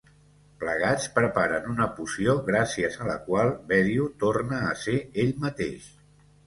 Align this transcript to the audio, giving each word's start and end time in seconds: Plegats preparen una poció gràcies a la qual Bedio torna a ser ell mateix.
Plegats 0.61 1.03
preparen 1.17 1.67
una 1.73 1.87
poció 1.99 2.35
gràcies 2.49 2.99
a 3.03 3.11
la 3.11 3.19
qual 3.29 3.55
Bedio 3.73 4.09
torna 4.27 4.67
a 4.73 4.77
ser 4.87 5.01
ell 5.25 5.35
mateix. 5.47 5.97